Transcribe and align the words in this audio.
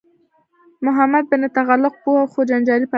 محمد 0.85 1.23
بن 1.31 1.41
تغلق 1.57 1.93
پوه 2.03 2.21
خو 2.31 2.39
جنجالي 2.49 2.85
پاچا 2.85 2.87
و. 2.87 2.89